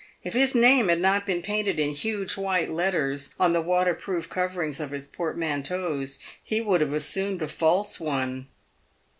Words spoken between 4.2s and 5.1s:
coverings of his